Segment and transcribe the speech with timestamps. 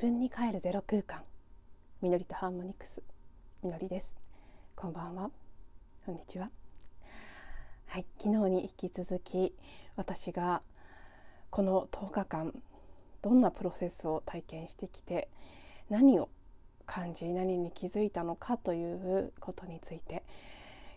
[0.00, 1.20] 分に帰るゼロ空間。
[2.00, 3.02] みのりとハーモニクス。
[3.62, 4.10] みのりです。
[4.74, 5.30] こんばんは。
[6.06, 6.48] こんにちは。
[7.84, 8.06] はい。
[8.18, 9.54] 昨日に引き続き
[9.96, 10.62] 私が
[11.50, 12.54] この10日間
[13.20, 15.28] どんなプロセスを体験してきて
[15.90, 16.30] 何を
[16.86, 20.22] 感じ何に気づいたのかということについて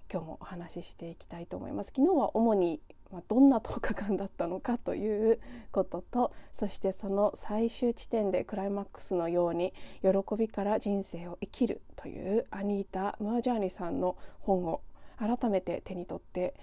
[0.09, 1.91] 今日もお話ししていきたいと思います。
[1.93, 2.79] 昨日は主に
[3.13, 5.39] まあ、どんな10日間だったのかという
[5.71, 14.81] こととそしてその最終地点でクライマックスのように喜びから人生を生きるというアニータ・ムアジャーニさんの本を
[15.19, 16.55] 改めて手に取って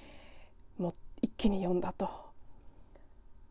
[0.77, 0.93] も
[1.23, 2.11] 一気に読んだと。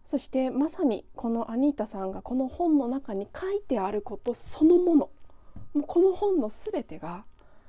[0.04, 5.10] そしてまさにこのアニータさんがこの本の中に書いてあることそのもの
[5.74, 7.26] もうこの本の全てが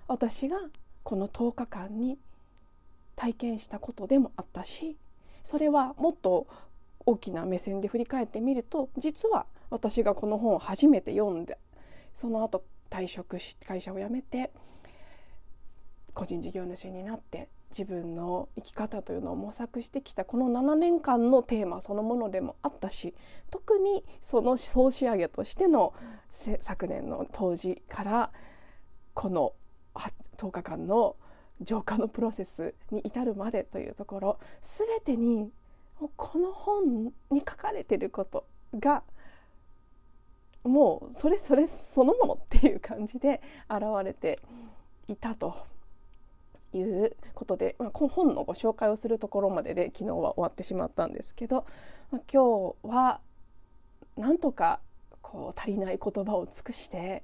[0.09, 0.57] 私が
[1.03, 2.19] この10日間に
[3.15, 4.97] 体験したことでもあったし
[5.43, 6.47] それはもっと
[7.07, 11.59] 大きな目線で振り返ってみると実は私がこの本を初めて読んで
[12.15, 14.51] その後退職し会社を辞めて
[16.13, 23.15] 個人事業主になって自分の生き方というのを模索してきたこの7年間のテーマそのものでもあったし
[23.49, 25.95] 特にその総仕上げとしての
[26.33, 28.33] 昨年の当時から
[29.15, 29.53] この
[30.37, 31.17] 10日間の
[31.61, 35.51] 浄化のプロセスに至るまでというところ全てに
[36.17, 38.47] この本に書かれてること
[38.79, 39.03] が
[40.65, 44.41] もうそれそれそのものっていう感じで現れて
[45.09, 45.55] いたと
[46.73, 51.67] いうことで、まあ、この本のご紹介をするところまでで昨日は終わってしまったんですけど、
[52.11, 53.21] まあ、今日は
[54.17, 54.81] なんとか
[55.23, 57.23] こう足りない言葉を尽くして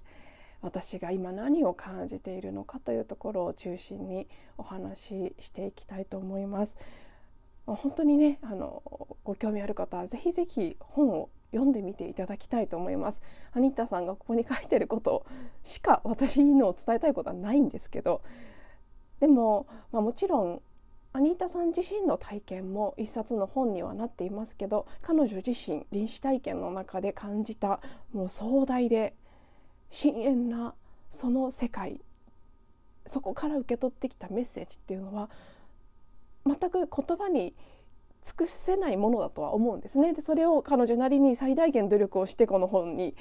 [0.63, 6.79] 私が今何を感じているのかというところを中心にお話ししていきたいと思います。
[7.67, 8.83] 本当にねあの
[9.25, 13.23] ご興味ある方はぜひぜひ本を読んでみていただきたいと思います。
[13.53, 15.27] アニッタさんがここに書いてること
[15.63, 18.23] しか私の伝えたいことはないんですけど
[19.21, 20.63] でも、まあ、もちろん
[21.13, 27.81] アニータさん自身の体験も一冊の本にはなっていますけど彼女自身臨死体験の中で感じた
[28.13, 29.15] もう壮大で
[29.89, 30.75] 深遠な
[31.11, 32.01] その世界。
[33.07, 35.31] そこから受け取ってきたメッセージっていうのは
[36.45, 37.55] 全く言葉に
[38.23, 40.13] 尽くせないものだとは思うんですね。
[40.13, 43.15] でそれを彼女なりに最大限努力をしてこの本に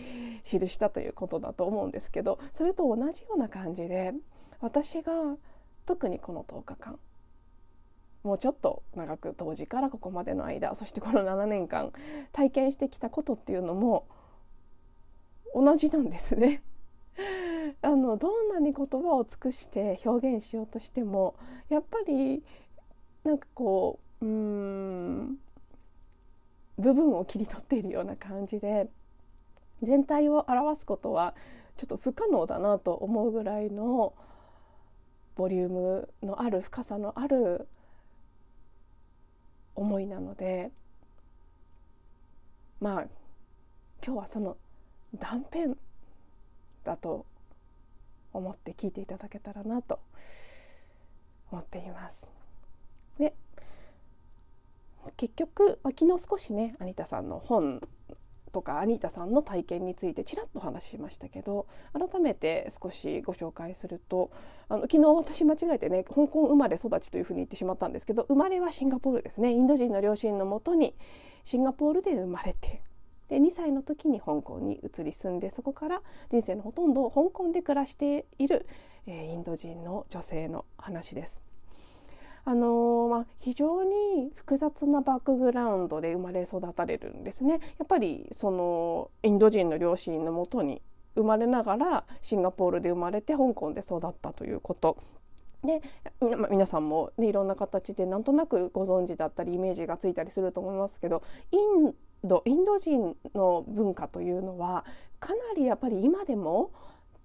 [0.44, 4.14] 記したということだと思うんですけどそれと同じような感じで
[4.62, 5.38] 私が
[5.86, 7.00] 特にこの10日間
[8.24, 11.92] もうちょっと長く当時からここまでの間そしてこの7年間
[12.32, 14.08] 体験してきたことっていうのも
[15.56, 16.62] 同じなんですね。
[17.82, 21.36] あのどんなに言葉を尽くして表現しようとしても
[21.70, 22.44] やっぱり
[23.24, 25.40] なんかこううん
[26.78, 28.90] 部分を切り取っているような感じで
[29.82, 31.36] 全体を表すことは
[31.78, 34.14] ちょっと不可能だなと思うぐらいの
[35.38, 37.68] ボリュームのある深さのある
[39.74, 40.72] 思いなので
[42.82, 43.02] まあ
[44.06, 44.58] 今日はその
[45.18, 45.76] 断片
[46.84, 47.26] だと
[48.34, 50.00] 思って聞いていただけたらなと
[51.52, 52.28] 思っています。
[53.18, 53.34] で
[55.18, 57.82] 結局、まあ、昨日少しねアニタさんの本
[58.56, 64.32] とかアニータさんの体験についてちらっと話しましたけど改めて少しご紹介すると
[64.70, 70.96] あの昨日私間違えてね香港生まれ育ちというふうに言ってしまったんですけど生まれはシンガポールですねインド人の両親のもとに
[71.44, 72.82] シンガポールで生まれて
[73.30, 78.68] で2歳の時に香港に移り住んでそこから人生のほとんどを香港で暮らしている、
[79.08, 81.42] えー、インド人の女性の話です。
[82.48, 87.60] あのー、まあ、非常に複雑なバックグラウンドで生まれ育たれるんですね。
[87.80, 90.84] やっぱりそのインド人の両親のもとに
[91.16, 94.98] 生まれながらシンガポールで生まれて香港で育ったということ
[95.64, 95.82] で、
[96.38, 104.86] まあ、皆さんも、ね、いろんな形でなんとなくご存知だったりイメージがついたりすると思いますけどインドインド人の文化というのは
[105.20, 106.72] かなりやっぱり今でも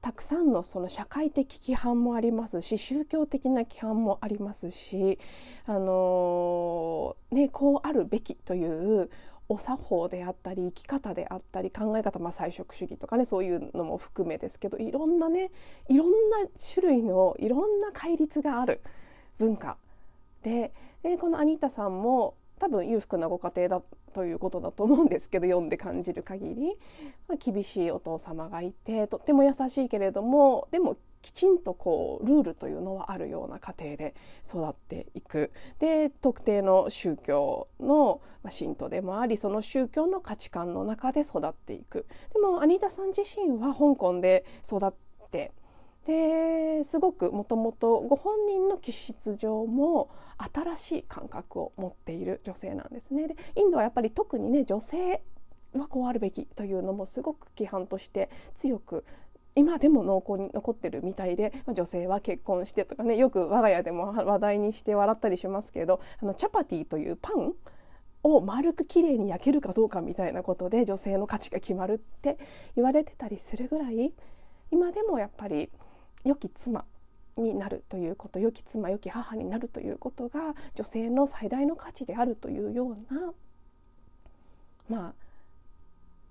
[0.00, 5.19] たくさんのその社会的規範もありますし宗教的な規範もありますし、
[5.66, 9.10] あのね、こうあるべきという
[9.50, 15.50] お作法であったり生き方であったり考え方、まあ、菜食主義とかねそういうのも含めですけどいろんなね
[15.88, 16.38] いろんな
[16.72, 18.81] 種類のいろんな戒律がある
[19.38, 19.76] 文化
[20.42, 20.72] で
[21.02, 26.76] でこのアニータさんも多分裕福なご家庭だということだと思うんですけど読んで感じる限り、
[27.28, 34.14] まあ、厳しいお父様がいてとっても優しいけれどもでもきちんとこうルールというのはあるような家庭で
[34.44, 35.52] 育っていく。
[35.78, 42.06] で特定の宗教の信徒でもありその宗教の価値観の中で育っていく。
[42.32, 44.92] でもアニータさん自身は香港で育っ
[45.30, 45.52] て
[46.06, 53.29] ですごくもともとご本人の気質上も新しい感覚を持っている女性なんですね。
[53.29, 55.23] でインドはやっぱり特にね女性
[55.75, 59.05] はこうあるべきというのもすごく規範として強く
[59.55, 67.52] 今でも濃厚に残ってるみたいで、女性は結婚してとかねよく我が家でも話題にして笑ったりしますけどあのチャパティというパン
[68.23, 72.38] を丸くきれいに焼けるかどうかみたいなことで女性の価値が決まるって
[72.76, 74.12] 言われてたりするぐらい
[74.70, 75.70] 今でもやっぱり
[76.25, 76.84] 良き妻
[77.37, 83.32] になるということ良き妻良き母になるということが女性の最大の価値であるというような
[84.88, 85.14] まあ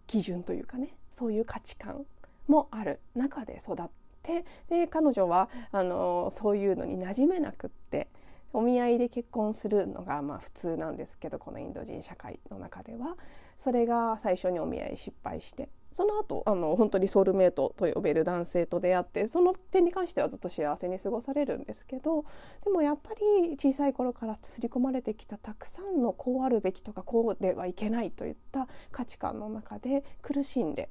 [0.07, 2.06] 基準というかねそういう価値観
[2.47, 3.89] もある中で育っ
[4.24, 8.07] てで彼女はあのそういうのに馴染めなくって
[8.51, 13.18] お見合いで結婚するのがまあ普通なんですけどこのインド人社会の中では
[13.57, 22.25] それが最初にお見合い失敗してその後あの本当にソウルメイトと呼べる男性と出会ってその点に関してはずっと幸せに過ごされるんですけど
[22.63, 30.89] でもやっぱり小さい頃から刷り込まれてきたたくさんのこうあるべきとかこうではいけないといった価値観の中で苦しんで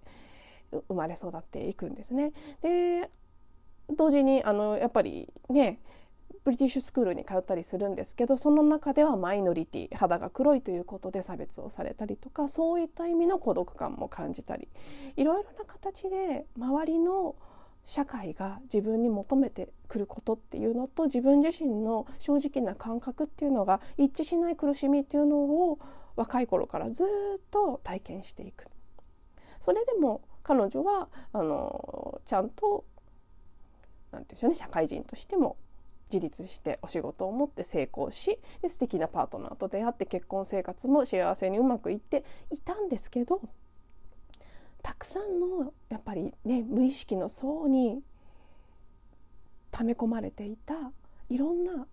[0.89, 2.33] 生まれ育っていくんですね。
[2.61, 3.11] で
[3.91, 5.81] 同時にあのやっぱりね
[6.45, 14.69] ブリティッシュスクールに通ったりするんですけどその中ではマイノリティ肌が黒いということで差別をされたりとかそういった意味の孤独感も感じたり
[15.17, 17.37] いろいろな形で周りの
[17.85, 25.79] 社会が自分に求めてくることっていうのと自分自身の正直な感覚っていうのが一致しない苦しみっていうのを
[26.17, 27.07] 若い頃からずっ
[27.51, 28.67] と体験していく。
[29.61, 32.85] それでも彼女はあのちゃんと
[34.13, 35.57] なんていうんでしょうね社会人としても
[36.13, 43.41] 自立してお仕事を持って成功しで素敵なパートナーと出会って結婚生活も幸せにうまくいっていたんですけど
[44.83, 48.03] たくさんのやっぱりね無意識の層に
[49.71, 50.75] 溜め込まれていた
[51.29, 51.87] いろんな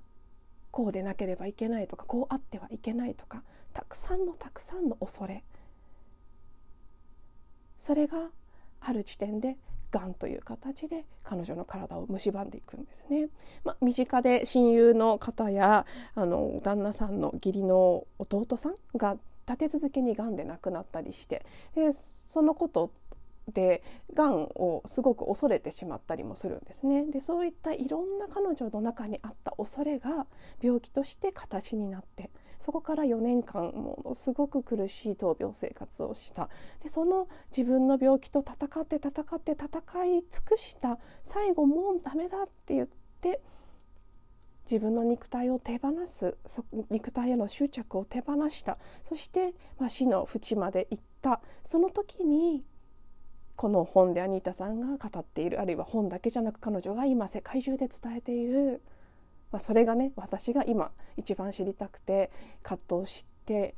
[0.72, 5.44] こうでなければいけないとかこうあってはいけないとかたくさんのたくさんの恐れ。
[7.78, 8.30] それが
[8.80, 9.58] ある時点で
[9.96, 13.30] がんという形で彼女の体を蝕んでいくんですね。
[13.64, 21.46] まあ、身近で親友の方やあの旦那さんの義理の弟さんが立て続けにがんで亡くなったりして
[21.76, 22.92] でそのこと
[23.54, 23.84] で
[24.14, 30.26] がんをすごく恐れてしまったりもするんですねでそういったいろんな彼女の中にあった恐れが
[30.62, 36.50] 病気として形になってそこから4年間ものすごく苦しい闘病生活をした。
[36.82, 41.00] でその自分の病気と戦って戦って戦い尽くした。
[41.24, 42.88] 最後もうダメだって言っ
[43.22, 43.42] て
[44.66, 46.38] 自分の肉体を手放す。
[46.90, 48.78] 肉体への執着を手放した。
[49.04, 51.42] そして、まあ、死の淵まで行った。
[51.64, 52.66] その時に
[53.56, 58.82] この本でアニータさんが語っているあるいは本だけじゃなく彼女が今世界中で伝えている、
[59.52, 62.32] まあ、それがね私が今一番知りたくて
[62.64, 63.76] 葛藤して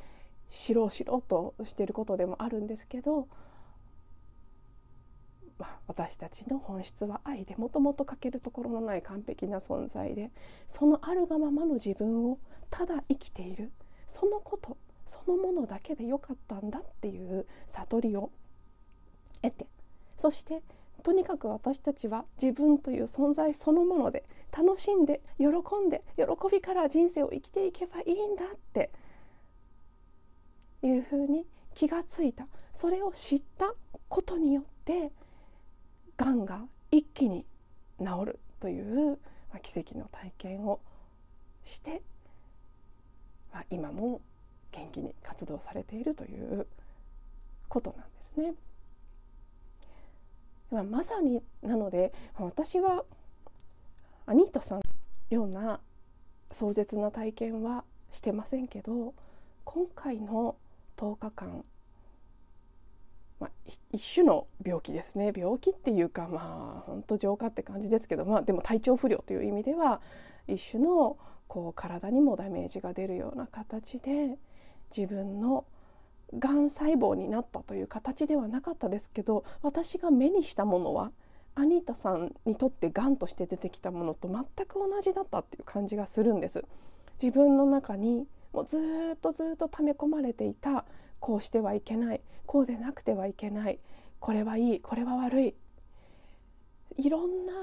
[0.50, 3.28] 知ろう知ろうとしていることでもあるんですけど、
[5.60, 10.32] まあ、私たちの本質は愛でもともと欠けるところのない完璧な存在で
[10.68, 12.40] そのあるがままの自分を
[12.70, 13.72] ただ生きている。
[14.08, 18.32] そのことそのものだけでよかったんだっていう悟りを
[19.42, 19.68] 得て
[20.16, 20.64] そして
[21.08, 28.92] とにかく私たちは自分という存在そのもので楽しんで喜んで喜びから人生を生きていけばいいんだって
[30.84, 33.74] いうふうに気がついたそれを知った
[34.10, 35.14] ことによって
[36.18, 37.46] がんが一気に
[38.02, 39.18] 治るという、
[39.54, 40.82] ま、奇跡の体験を
[41.64, 42.02] して、
[43.54, 44.20] ま、今も
[44.74, 46.68] 元気に活動されているという
[47.70, 48.56] ことなんですね。
[50.72, 53.06] まあ、まさになので私は
[54.26, 54.84] アニートさんの
[55.30, 55.80] ような
[56.52, 59.14] 壮絶な体験はしてませんけど
[59.64, 60.56] 今回の
[60.98, 61.64] 10日間、
[63.40, 63.52] まあ、
[63.92, 65.32] 一種の病気ですね。
[65.36, 70.02] 病気っていうかまあ本当浄化って感じですけど、まあ、でも体調不良という意味では
[70.48, 74.38] 一種のこう体にもダメージが出るような形で
[74.96, 75.66] 自分の
[76.38, 81.12] がん細胞になったという形ではなかったですけど私が目にしたものは
[81.56, 86.64] アニータさんにとってがんとして出てきたものと全く同じだったっていう感じがするんです。
[87.22, 88.78] 自分の中にもうず
[89.16, 90.86] っとずっと溜め込まれていた
[91.20, 93.80] こうしてはいけないこうでなくてはいけない
[94.20, 95.56] これはいいこれは悪い
[96.98, 97.54] いろんな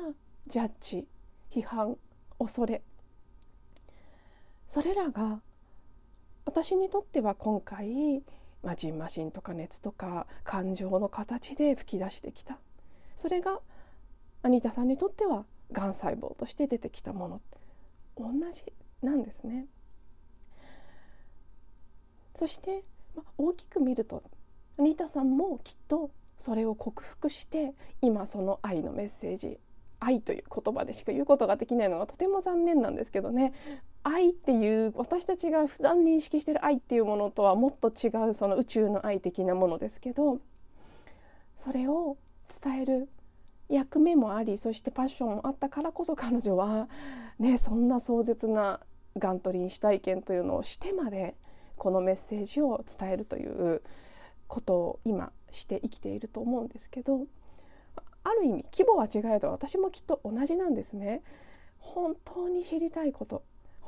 [0.48, 1.06] ジャッジ
[1.52, 1.96] 批判
[2.40, 2.82] 恐れ
[4.66, 5.40] それらが
[6.46, 8.22] 私にとっては今回、
[8.64, 12.58] まあ、ジンマシンとか熱とか感情の形で吹き出してきた。
[13.14, 13.60] それが
[14.42, 17.40] アニタさんにとってはがん細胞として出てきたもの。
[18.16, 18.64] 同じ
[19.02, 19.66] なんですね。
[22.34, 24.22] そして、まあ、大きく見ると
[24.78, 29.58] アニータさんもきっとそれを克服して今その愛のメッセージ
[30.00, 33.52] 愛という言葉でしか言うことができないのがとても残念なんですけどね。
[34.04, 40.38] 愛っていう私たちが普段認識してる愛っていうものとはもっと違うその宇宙の愛的なものですけど
[41.56, 42.16] それを
[42.62, 43.08] 伝える
[43.68, 46.88] 役目もありそしてパッションもあったからこそ彼女は、
[47.38, 48.80] ね、そんな壮絶な
[49.16, 51.34] ガントリン死体験というのをしてまで
[51.76, 53.82] このメッセージを伝えるという
[54.48, 57.26] ことを今して生きていると思うんですけど
[58.22, 61.22] ある意味規模は違えど私もきっと同じなんですね。
[61.78, 63.42] 本当に知りたいこと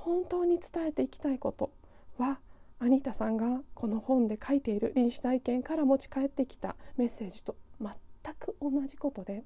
[0.06, 1.72] 本当に伝えていきたいこと
[2.16, 2.38] は
[2.78, 7.92] アニタさんがこの本で書いている臨死体験から持ち帰ってきたメッセージと全
[8.38, 9.42] く同じことで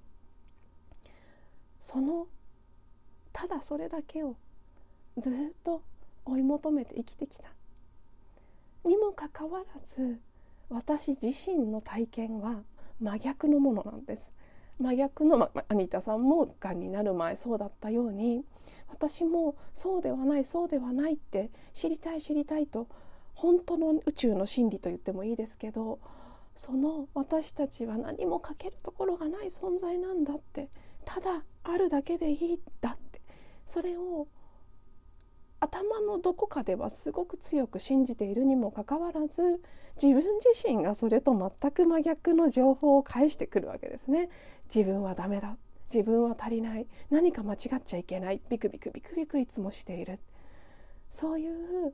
[1.80, 2.26] その
[3.32, 4.36] ただそれだけを
[5.16, 5.32] ずっ
[5.64, 5.82] と
[6.26, 7.44] 追い求めて生きてきた。
[8.84, 10.20] にもかかわらず
[10.68, 12.60] 私自身の体験は
[13.00, 14.30] 真逆のものなんです。
[14.80, 18.44] 真逆の、ま、アニタさんもがんになる前そうだったように
[18.88, 22.88] 私もそうではないそうではないって知りたい知りたいと
[23.34, 26.00] 本当の宇宙の真理と言ってもいいですけど
[26.54, 30.68] その私たちは何もかけるところがない存在なんだって
[31.04, 33.20] ただあるだけでいいんだって
[33.66, 34.26] それを
[35.60, 39.60] 頭のどこかではすごく強く信じているにもかかわらず
[40.02, 44.30] 自分自身がそれと全く真逆の情報を返してくるわけですね。
[44.74, 45.56] 自分はダメだ。
[45.92, 46.86] 自分は足りない。
[47.10, 48.40] 何か間違っちゃいけない。
[48.48, 50.20] ビクビクビクビクいつもしている。
[51.10, 51.92] そういう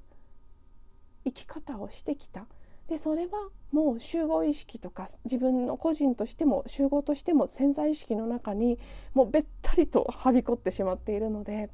[1.24, 2.46] 生き方をしてきた。
[2.88, 8.78] でそれはもう集合意識とか自分の個人としても集合としても潜在意識の中に
[9.12, 11.68] もうべったりとはびこってしまっているので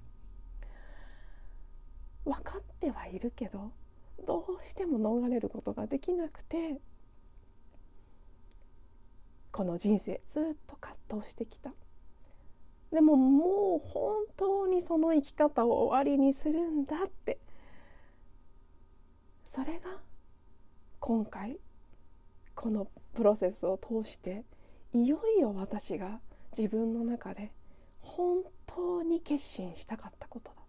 [2.25, 3.73] 分かってはいるけど
[4.27, 6.81] どうしても逃れることができなくて
[9.53, 11.73] この人生ずっと葛藤してきた。
[12.91, 17.39] でももう本当にその生き方を終わりにするんだって。
[19.47, 20.01] それが
[20.99, 21.59] 今回
[22.55, 24.45] このプロセスを通して
[24.95, 26.21] いよいよ私が
[26.57, 27.53] 自分の中で
[28.01, 30.63] 本当に決心したかったことだ。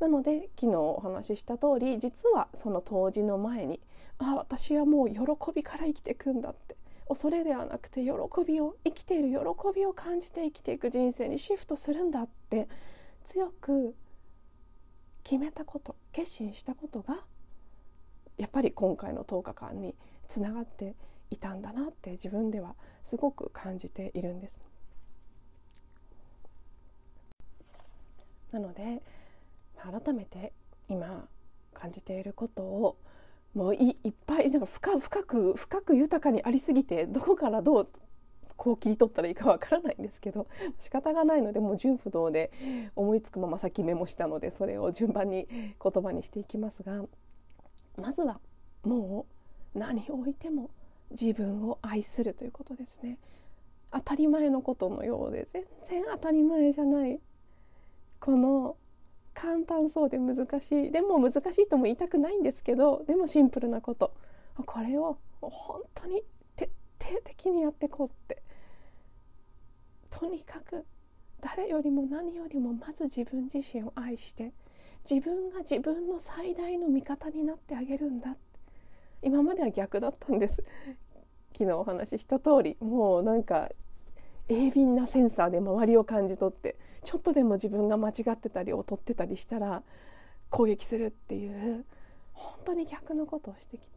[0.00, 3.80] なので昨日お話しした通り実はその当時の前に
[4.18, 5.18] あ私はもう喜
[5.54, 6.76] びから生きていくんだって
[7.08, 8.10] 恐れではなくて喜
[8.46, 9.36] びを生きている喜
[9.74, 12.68] びを感じて生きていく人生にシフトするんだって
[13.24, 13.94] 強く
[15.22, 17.18] 決めたこと決心したことが
[18.36, 19.94] やっぱり今回の10日間に
[20.28, 20.94] つながって
[21.30, 24.62] いたんだなって自分ではすごく感じているんです。
[28.52, 29.02] なので
[29.76, 30.52] 改めて
[30.88, 31.26] 今
[31.72, 32.96] 感じていることを
[33.54, 37.88] もういいっぱいなんか深深く深く豊かにありすぎてどこからどう
[38.56, 40.46] こう切り取ったらいいかわからないんですけど
[40.78, 42.52] 仕方がないのでもう純不動で
[42.96, 47.02] 思いつくまま先メモしたのでそれを順番に言葉にしていきますが
[47.96, 48.40] まずは
[48.82, 49.26] も
[49.74, 50.70] う何を置いても
[51.10, 53.18] 自分を愛するということですね。
[53.92, 57.20] 当たり前のことのようで全然当たり前じゃない
[58.18, 58.76] この
[59.34, 60.90] 簡単そうで難しい。
[60.90, 64.14] でも難しいとも言いたくないんですけどでもシンプルなこと。
[64.66, 66.22] これを本当に
[66.56, 68.42] 徹底的にやってこうって。
[70.10, 70.86] とにかく
[71.40, 74.52] 誰よりも何よりもまず自分自身を愛して
[75.08, 78.36] 自分が自分の最大の味方になってあげるんだ
[79.22, 80.62] 今までは逆だったんです。
[81.52, 83.70] 昨日お話しした通りもうなんか
[84.48, 89.82] 鋭敏なセンサーで周りを感じ取ってちょっとでも自分が間違ってたり劣ってたりしたら
[90.50, 91.84] 攻撃するっていう
[92.32, 93.94] 本当に逆のことをしてきた。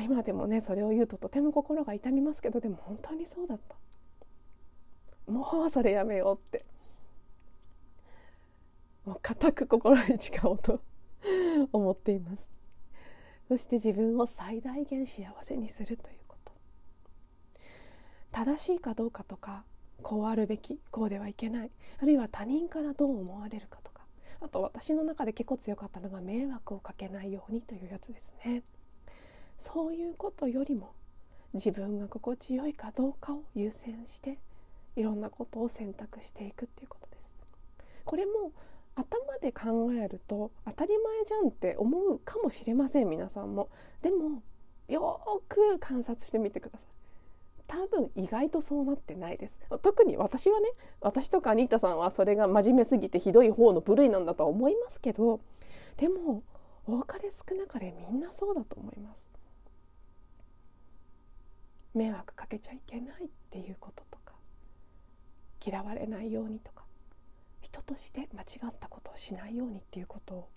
[0.00, 3.76] 今でもねそれを言うととても心が痛みますけどでも本当にそうだった。
[5.30, 6.64] もうそれやめようって。
[9.04, 10.80] もう固く心に誓おうと
[11.72, 12.48] 思っています。
[13.48, 16.17] そして自分を最大限幸せにするという。
[18.38, 19.64] 正しいかどうかとか
[20.00, 24.02] こうあるべきこうではいけないあるいは他人からどう思われるかとか
[24.40, 28.62] あと私の中で結構強かったのが迷惑をかけないようにというやつですね
[29.58, 30.92] そういうことよりも
[31.52, 34.38] 自分が心地よいかどうかを優先して
[34.94, 37.32] いろんなことを選択していくっていうことです。
[38.04, 38.52] これも
[38.94, 43.68] 頭で考えると当たり前じゃんって思うかもしれません皆さんも。
[44.00, 44.42] でも
[44.86, 46.97] よーく観察してみてください。
[47.68, 49.58] 多分意外とそうなってないです。
[49.82, 50.68] 特に私はね
[51.00, 55.40] 私とかアニータさんはそれが真面目すぎてひどい方の部類なんだとは思いますけど
[55.98, 56.42] でも
[56.86, 59.28] 多かれ少なかれみんなそうだと思います。
[61.94, 64.34] 迷惑かけちゃいけないっていうこととか
[65.64, 66.84] 嫌われないようにとか
[67.60, 70.48] 人として間違ったことをしないようにっていうことを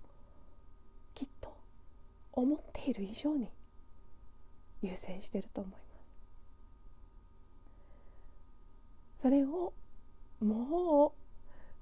[1.14, 1.54] きっと
[2.32, 3.50] 思っている以上に
[4.82, 5.91] 優先してると思います。
[9.22, 9.72] それを
[10.40, 11.14] も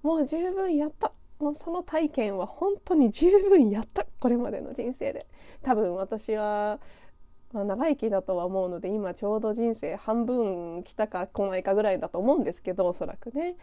[0.04, 1.14] うもう十分やった。
[1.40, 4.06] もうその体験は本当に十分やった。
[4.20, 5.26] これまでの人生で。
[5.62, 6.82] 多分私は、
[7.54, 13.56] まあ、長生きだとは思うので今ちょうど人生半分来たか来ないかぐらいだと思うんですけどおそらくね。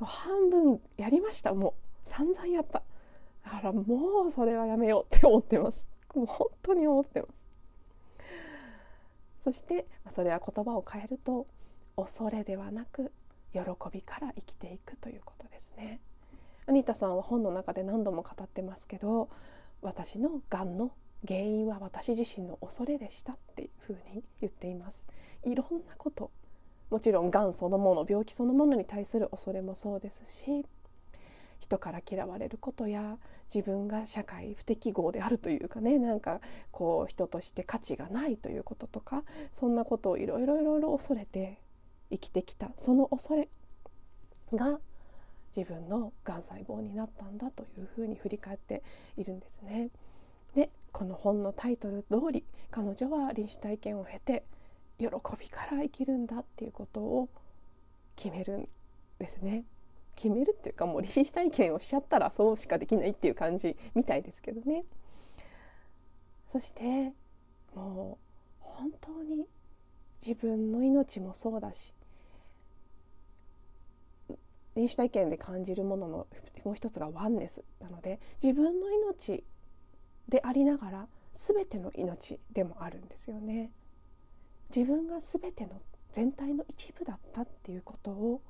[0.00, 1.54] 半分やりました。
[1.54, 1.70] も
[2.04, 2.84] う散々やった。
[3.44, 5.88] だからもうそれはやめようって思ってます。
[6.14, 7.32] もう本当に思ってます。
[9.42, 11.48] そしてそれは言葉を変えると
[11.98, 13.12] 恐れではなく
[13.52, 13.60] 喜
[13.92, 16.00] びから生きていくということですね。
[16.66, 19.30] アニータさんは本の中で何度も語ってますけど
[19.80, 20.92] 私のがんの
[21.26, 25.06] 原因は私自身の恐れでしたっていうふうに言っています
[25.44, 26.30] いろんなこと
[26.90, 30.66] もちろんがんそのもの病気そのものに対する恐れもそうですし
[31.58, 33.16] 人から嫌われることや
[33.52, 36.40] 自分が社会不適合であるというかねなんか
[36.70, 39.24] こう人として価値がないということとか
[39.54, 41.58] そんなことをいろいろいろいろ恐れて
[42.10, 43.48] 生きてきたその恐れ
[44.54, 44.80] が
[45.56, 48.82] 自分のがん細胞になったんだというふうに振り返って
[49.16, 49.90] いるんですね。
[50.54, 54.44] でこの本のタイトル通り彼女は臨死体験を経て
[54.98, 55.06] 喜
[55.38, 57.28] びから生きるんだっていうことを
[58.16, 58.68] 決めるん
[59.18, 59.64] ですね。
[60.16, 64.84] 決めるっていうかもう臨死体験をしちゃったらそうしかできないっていう感じみたいですけどね。
[66.50, 67.12] そして
[67.74, 68.18] も
[68.60, 69.46] う本当に
[70.26, 71.92] 自分の命もそうだし
[74.78, 76.26] 臨死体験で感じるものの
[76.64, 79.44] もう一つがワンネスなので自分の命
[80.28, 83.72] でありながら全ての命でもあるんですよね。
[84.74, 88.40] 自分が全ての全体の一部だったっていうことを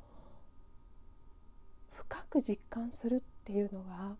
[1.92, 4.16] 深く実感するっていうのが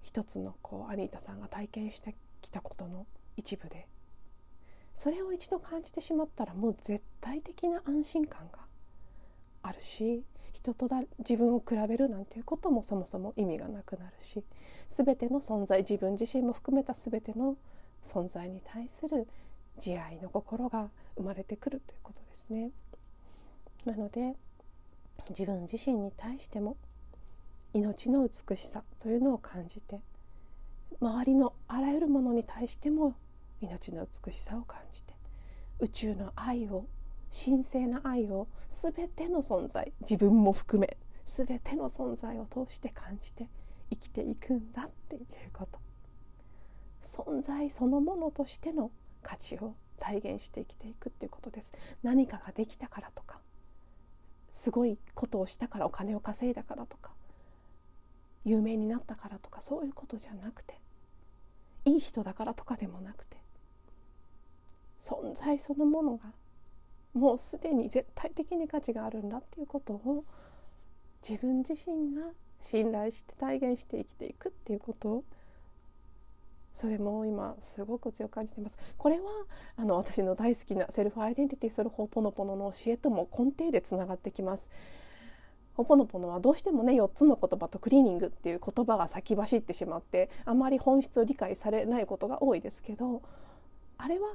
[0.00, 3.88] 一つのこうアニータさんが体験してきたことの一部で
[4.94, 8.60] それを一度感じてしまったらもう絶対的な安心感が
[9.62, 10.24] あるし
[10.56, 14.42] 人とだ自分を比べるなんていうこともそもそも意味がなくなるし
[14.88, 17.56] 全ての存在自分自身も含めた全ての
[18.02, 19.28] 存在に対する
[19.76, 22.70] 慈愛の心が生まれてくるということですね。
[23.84, 24.34] なので
[25.28, 26.78] 自分自身に対しても
[27.74, 30.00] 命の美しさというのを感じて
[31.00, 33.14] 周りのあらゆるものに対しても
[33.60, 35.12] 命の美しさを感じて
[35.80, 36.86] 宇宙の愛を
[37.30, 43.48] 神聖な愛を全ての存在自分も含め全ての存在を通して感じて
[43.90, 45.78] 生きていくんだっていうこと。
[47.02, 48.90] 存在そのものとしての
[49.22, 51.72] 価値を体現して生きていくっていうことです。
[52.02, 53.40] 何かができたからとか
[54.56, 57.12] すごいことをしたからお金を稼いだからとか
[58.44, 60.80] 有名になったからとかそういうことじゃなくて
[61.84, 63.36] いい人だからとかでもなくて
[64.98, 66.32] 存在そのものが
[67.16, 70.24] もうすでに絶対的に価値があるんだっていうことを
[71.26, 72.22] 自分自身が
[72.60, 75.08] 信頼して体現して生きていくっていうこと。
[75.08, 75.24] を
[76.76, 78.78] それも今すごく強く感じています。
[78.98, 79.24] これは
[79.76, 84.68] あの私の大好きなセルフアイデンティティするホポノポノの教えとも根底でつながってきます。
[85.72, 93.22] ホポノポノはどうしてもね4つの言葉とクリーニングっていう言葉が先走ってしまってあまり本質を理解されないことが多いですけど
[93.96, 94.28] あれは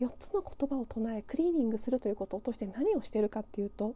[0.00, 3.94] 4つの言葉を唱えクリーニングするということを通して何をしているかっていうと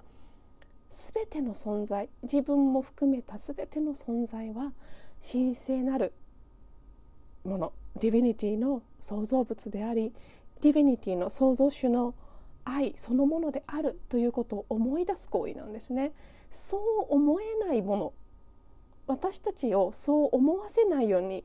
[0.91, 4.73] 全ての存在自分も含めた全ての存在は
[5.21, 6.13] 神聖なる
[7.45, 10.13] もの Divinityの創造物であり
[10.61, 12.15] Divinityの創造主の
[12.65, 16.13] 愛そのものであるということを思い出す行為なんですね。
[16.51, 18.13] そう思えないもの
[19.07, 21.45] 私たちをそう思わせないように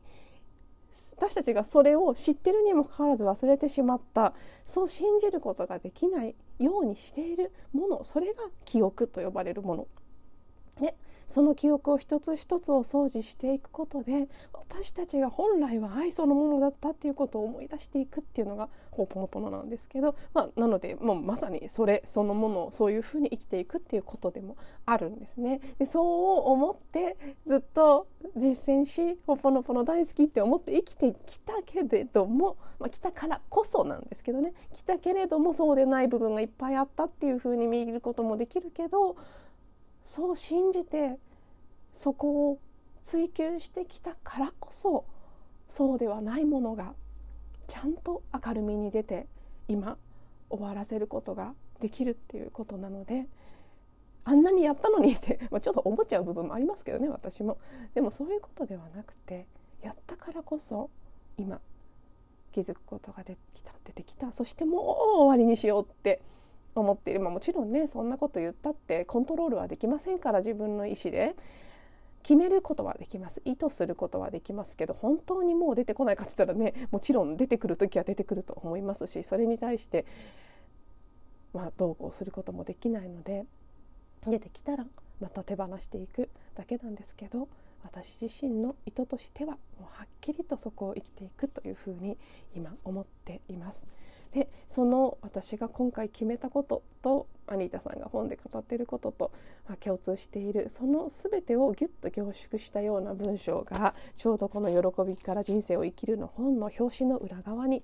[0.92, 4.34] 私たちがそれを知ってるにもかかわらず忘れてしまった
[4.66, 9.88] そう信じることができないようにしているものそれが記憶と呼ばれるもの。
[10.80, 10.96] ね、
[11.30, 25.62] その記憶を一つ一つお掃除していくことで私たちが本来は愛そのものだったっていうことを思い出していくっていうのがホーポノポノなんですけど、まあ、なのでもうまさにそれそのものをそういうふうに生きていくっていうことでもあるんですね。
[25.78, 27.16] でそう思って
[27.46, 39.16] ずっと実践しホーポノポノ大好きって思って生きてきたけれども、まあ、来たからこそなんですけどね来たけれどもそうでない部分がいっぱいあったっていうふうに見ることもできるけど
[40.04, 41.18] そう信じて
[41.94, 42.60] そこを
[43.04, 45.06] 追求してきたからこそ
[45.68, 46.94] そうではないものが
[47.68, 49.28] ちゃんと明るみに出て
[49.68, 49.98] 今
[50.50, 53.28] 終わらせることができるっていうことなので
[54.26, 57.58] あんなにやったのにって、 まあ、ちょっと思っちゃう部分もありますけどね私も。
[57.96, 59.48] でもそういうことではなくて
[59.82, 60.90] やったからこそ
[61.38, 61.60] 今
[62.52, 66.22] 気づくことが出てきた出てきたそしてもう終わりにしようって
[66.76, 71.36] 思っている、まあ、もちろんねそんなこと言ったってコントロールはできませんから自分の意思で。
[72.22, 73.42] 決めることはできます。
[73.46, 80.06] 意図することはできますけど本当にもう出てこないかって言ったらねもちろん出てくる時は出てくると思いますしそれに対して、
[81.54, 83.46] まあ、どうこうすることもできないので
[84.28, 84.86] 出てきたら
[85.20, 87.48] また手放していくだけなんですけど
[87.84, 92.18] 私自身の意図としてはもうはっきりとそこを生きていくというふうに
[92.54, 93.88] 今思っています。
[94.32, 99.32] でその私が今回決めたこととアニータさんが本で語っていることと、
[99.68, 107.84] まあ、共通しているその全てをギュッと凝縮したような文章がちょうどこの「喜びから人生を生きる」の本の表紙の裏側に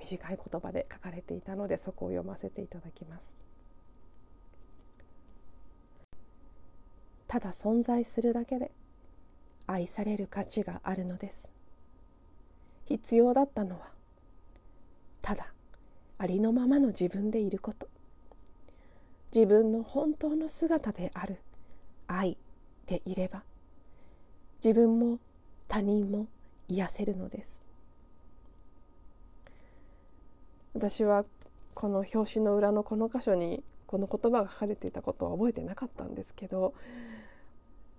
[0.00, 3.36] 短い言葉で書かれていたのでそこを読ませていただきます。
[7.28, 8.70] ただ存在するだけで
[9.66, 11.50] 愛される価値があるのです
[12.84, 13.88] 必要だったのは
[15.22, 15.53] ただ
[16.24, 17.86] ありのままの自分でいること。
[19.34, 21.36] 自分の本当の姿である。
[22.06, 22.38] 愛
[22.86, 23.42] でいれば。
[24.64, 25.18] 自分も
[25.68, 26.26] 他人も
[26.66, 27.62] 癒せるのです。
[30.72, 31.26] 私は
[31.74, 36.72] この表紙の裏のこの箇所にこの言葉が書かれていたことは覚えてなかったんですけど、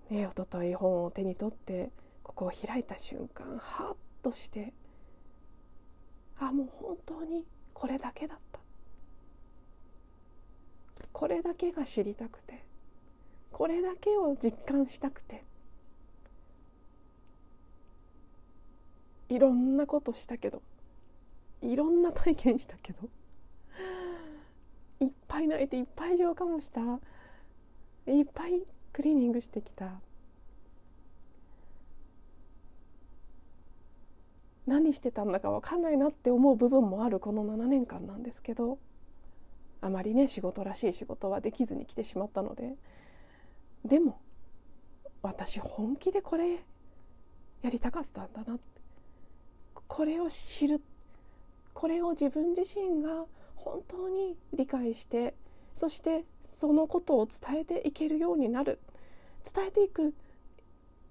[0.10, 1.92] ね、おととい本を手に取って
[2.24, 4.74] ここを開いた瞬間はっとして
[6.40, 8.60] あもう本当にこれだけだった。
[11.12, 12.64] これだけが知りたくて。
[13.52, 15.44] これだけを実感したくて。
[19.30, 20.62] いろんなことしたけど。
[21.62, 23.10] いろんな体験したけど。
[25.02, 26.82] いっぱい泣いていっぱい浄化もした。
[28.08, 28.62] いっぱい
[28.94, 29.92] クリーニングしてきた。
[34.68, 38.80] 何してたんだか分かんないなって思う部分もあるこの7年間なんですけど
[39.82, 42.74] あまりね仕事らしい仕事はできずに来てしまったので。
[43.84, 44.20] でも
[45.22, 46.54] 私本気でこれ
[47.62, 48.64] やりたかったんだなって。
[49.88, 50.82] これを知る
[51.74, 53.26] これを自分自身が
[53.56, 55.36] 本当に理解して
[55.74, 58.80] そしてそのことを伝えていけるようになる。
[59.44, 60.16] 伝えていく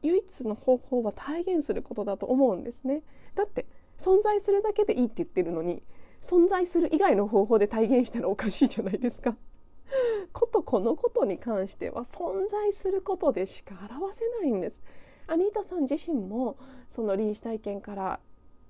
[0.04, 3.02] 唯一の方法は体現することだと思うんですね。
[3.34, 3.66] だって
[3.98, 5.82] 存在するだけでいいって言ってるのに
[6.20, 9.36] 存在する以外の方法で体現したらおかしいじゃないですか。
[10.32, 14.80] ことこのことに関しては存在することでしか表せないんです。
[15.26, 16.56] アニータさん自身も
[16.90, 18.20] その臨死体験から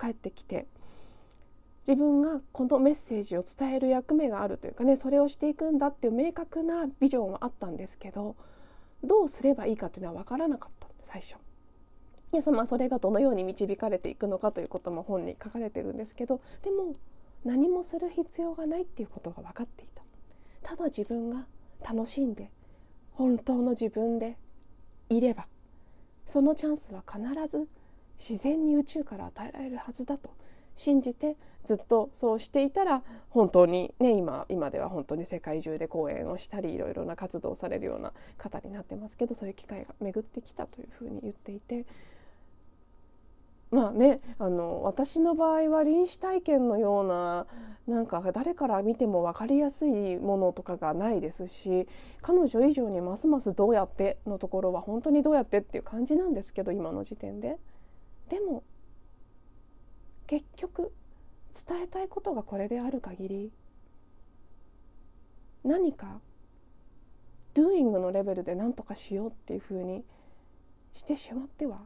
[0.01, 0.66] 帰ってきて
[1.87, 8.37] 自分がこのメッセージを伝える役目があるというかねそれをしていくんだっていう明確なビジョンはあったんですけど
[9.03, 10.73] どうすればいいかっていうのは分からなかっ
[11.14, 11.37] 最初。
[12.33, 16.96] でそ,、まあ、それがどのように導かれていくのかということも本に書かれてるんですけどでも
[17.44, 20.03] 何もする必要がないっていうことが分かっていた
[20.70, 21.46] ただ自分が
[21.88, 22.50] 楽しんで
[23.12, 24.37] 本当の自分で
[25.09, 25.46] いれば
[26.27, 27.68] そのチャンスは必ず
[28.18, 30.31] 自然に宇宙から与えられるはずだと
[30.76, 41.87] 信じてずっとそうしていたら本当にね今今では本当に世界中で講演をしたりいろいろな活動をされるような方になってますけどそういう機会が巡ってきたというふうに言っていて
[43.70, 47.46] まあねあの私の場合は臨死体験のような
[47.87, 51.88] なんか誰から見ても分かりやすいものとかがないですし
[52.22, 57.58] 彼女以上にますますどうやってのところは本当にどうやってっていう感じなんですけど今の時点で。
[58.30, 58.62] でも
[60.26, 60.92] 結局
[61.52, 63.52] 伝えたいことがこれである限り
[65.62, 66.20] 何か
[67.54, 70.04] doing のレベルで何とかしようっていうふうに
[70.92, 71.80] してしまっては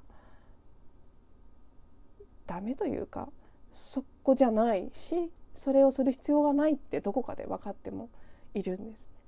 [2.46, 3.28] ダメというか
[3.72, 8.08] そこじゃないしそれをする必要はないってどこかで分かっても
[8.54, 9.18] いるんですね。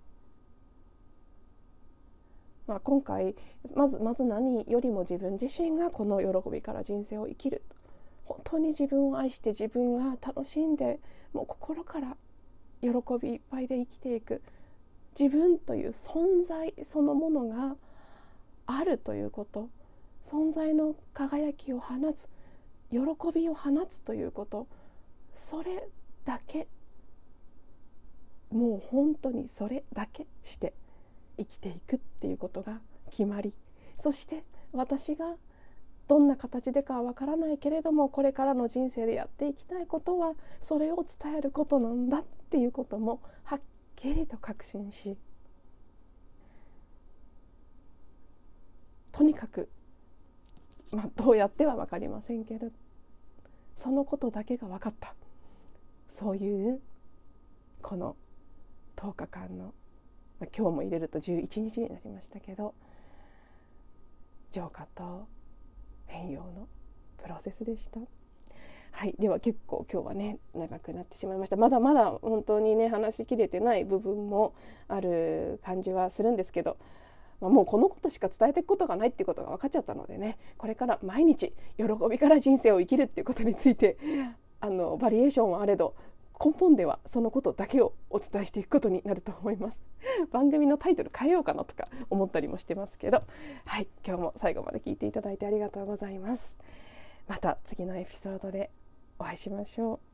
[2.67, 3.35] まあ、今回
[3.75, 7.63] まずまず何よりも自分自身がこの喜びから人生を生きる
[8.31, 11.01] 本当に自分を愛して自分が楽しんで
[11.33, 12.17] もう心から
[12.81, 12.89] 喜
[13.21, 14.41] びいっぱいで生きていく。
[15.19, 17.77] 自分という存在そのものが
[18.67, 19.69] あるということ。
[20.23, 22.29] 存在の輝きを放つ
[22.91, 22.99] 喜
[23.35, 24.69] びを放つということ。
[25.35, 25.89] それ
[26.25, 26.69] だけ
[28.51, 30.73] もう本当にそれだけして
[31.37, 33.55] 生きていくっていうことが決まり。
[33.99, 35.35] そして私が
[36.11, 43.61] どんな形でかはわからないけれどもこれからの人生でやっていきたいことはそれを伝えることなんだっていうこともはっ
[43.95, 45.17] きりと確信し
[49.13, 49.69] とにかく、
[50.91, 52.73] まあ、どうやっては分かりませんけど
[53.77, 55.15] そのことだけが分かった。
[56.11, 56.81] そういう
[57.83, 58.17] この
[58.97, 59.67] 10日間の、
[60.41, 62.75] まあ、今日も入れると11日になりましたけど
[64.51, 65.29] 浄化と
[66.11, 66.69] 変容の
[67.23, 68.01] プロセスでした。
[68.93, 74.53] はい、では結構今日はね長くなってしまいましたまだまだ本当にね話しきれてない部分も
[74.89, 76.77] ある感じはするんですけど、
[77.41, 83.97] まあ、もうこのことしか伝えていくことがないっていうことが分かっちゃったのでねこれから毎日喜びから人生を生きるっていうことについて
[84.61, 85.95] あのバリエーションはあれど
[86.43, 89.81] 根本ではそのことだけをお伝えしていくことになると思います。
[90.33, 93.23] 番組のタイトル変えようかなとか思ったりもしてますけど。
[93.67, 96.57] はい今日も最後まで聞いていただいてありがとうございます。
[97.29, 98.71] また次のエピソードで
[99.19, 100.10] お会いしましょう。